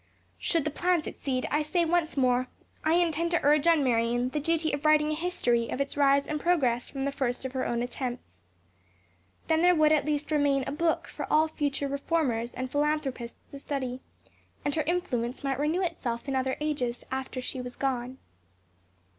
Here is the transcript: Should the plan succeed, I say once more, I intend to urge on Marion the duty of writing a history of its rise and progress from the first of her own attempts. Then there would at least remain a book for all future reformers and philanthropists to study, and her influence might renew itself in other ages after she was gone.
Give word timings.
Should 0.39 0.65
the 0.65 0.71
plan 0.71 1.03
succeed, 1.03 1.47
I 1.51 1.61
say 1.61 1.85
once 1.85 2.17
more, 2.17 2.47
I 2.83 2.93
intend 2.93 3.29
to 3.31 3.43
urge 3.45 3.67
on 3.67 3.83
Marion 3.83 4.29
the 4.29 4.39
duty 4.39 4.73
of 4.73 4.83
writing 4.83 5.11
a 5.11 5.13
history 5.13 5.69
of 5.69 5.79
its 5.79 5.95
rise 5.95 6.25
and 6.25 6.39
progress 6.41 6.89
from 6.89 7.05
the 7.05 7.11
first 7.11 7.45
of 7.45 7.51
her 7.51 7.67
own 7.67 7.83
attempts. 7.83 8.41
Then 9.47 9.61
there 9.61 9.75
would 9.75 9.91
at 9.91 10.03
least 10.07 10.31
remain 10.31 10.63
a 10.65 10.71
book 10.71 11.05
for 11.05 11.27
all 11.31 11.47
future 11.47 11.87
reformers 11.87 12.51
and 12.55 12.71
philanthropists 12.71 13.37
to 13.51 13.59
study, 13.59 14.01
and 14.65 14.73
her 14.73 14.81
influence 14.87 15.43
might 15.43 15.59
renew 15.59 15.83
itself 15.83 16.27
in 16.27 16.35
other 16.35 16.57
ages 16.59 17.03
after 17.11 17.39
she 17.39 17.61
was 17.61 17.75
gone. 17.75 18.17